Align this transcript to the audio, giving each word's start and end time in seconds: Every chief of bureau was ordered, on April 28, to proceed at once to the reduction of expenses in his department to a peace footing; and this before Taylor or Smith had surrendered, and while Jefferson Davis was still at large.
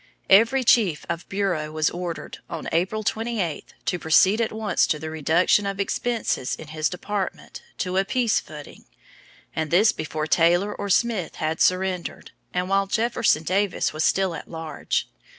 Every 0.31 0.63
chief 0.63 1.05
of 1.09 1.29
bureau 1.29 1.71
was 1.71 1.91
ordered, 1.91 2.39
on 2.49 2.67
April 2.71 3.03
28, 3.03 3.75
to 3.85 3.99
proceed 3.99 4.41
at 4.41 4.51
once 4.51 4.87
to 4.87 4.97
the 4.97 5.11
reduction 5.11 5.67
of 5.67 5.79
expenses 5.79 6.55
in 6.55 6.69
his 6.69 6.89
department 6.89 7.61
to 7.77 7.97
a 7.97 8.03
peace 8.03 8.39
footing; 8.39 8.85
and 9.55 9.69
this 9.69 9.91
before 9.91 10.25
Taylor 10.25 10.73
or 10.73 10.89
Smith 10.89 11.35
had 11.35 11.61
surrendered, 11.61 12.31
and 12.51 12.67
while 12.67 12.87
Jefferson 12.87 13.43
Davis 13.43 13.93
was 13.93 14.03
still 14.03 14.33
at 14.33 14.49
large. 14.49 15.07